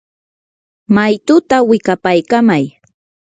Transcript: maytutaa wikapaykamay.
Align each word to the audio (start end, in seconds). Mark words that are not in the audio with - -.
maytutaa 0.95 1.61
wikapaykamay. 1.69 2.63